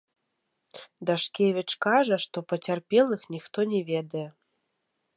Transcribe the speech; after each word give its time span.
Дашкевіч 1.09 1.69
кажа, 1.87 2.15
што 2.25 2.37
пацярпелых 2.53 3.21
ніхто 3.37 3.59
не 3.75 3.81
ведае. 3.95 4.29